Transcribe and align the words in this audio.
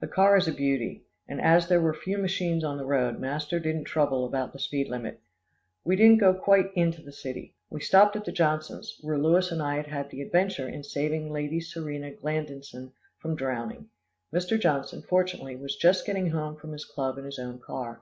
The 0.00 0.06
car 0.08 0.36
is 0.36 0.46
a 0.46 0.52
beauty, 0.52 1.04
and 1.26 1.40
as 1.40 1.68
there 1.68 1.80
were 1.80 1.94
few 1.94 2.18
machines 2.18 2.62
on 2.62 2.76
the 2.76 2.84
road, 2.84 3.18
master 3.18 3.58
didn't 3.58 3.84
trouble 3.84 4.26
about 4.26 4.52
the 4.52 4.58
speed 4.58 4.88
limit. 4.90 5.22
We 5.84 5.96
didn't 5.96 6.18
go 6.18 6.34
quite 6.34 6.66
into 6.74 7.00
the 7.00 7.12
city. 7.12 7.54
We 7.70 7.80
stopped 7.80 8.14
at 8.14 8.26
the 8.26 8.30
Johnsons', 8.30 8.98
where 9.00 9.16
Louis 9.16 9.50
and 9.50 9.62
I 9.62 9.76
had 9.76 9.86
had 9.86 10.10
the 10.10 10.20
adventure 10.20 10.68
in 10.68 10.84
saving 10.84 11.32
Lady 11.32 11.60
Serena 11.60 12.10
Glandison 12.10 12.92
from 13.16 13.36
drowning. 13.36 13.88
Mr. 14.34 14.60
Johnson, 14.60 15.00
fortunately, 15.00 15.56
was 15.56 15.76
just 15.76 16.04
getting 16.04 16.28
home 16.28 16.54
from 16.56 16.72
his 16.72 16.84
club 16.84 17.16
in 17.16 17.24
his 17.24 17.38
own 17.38 17.58
car. 17.58 17.96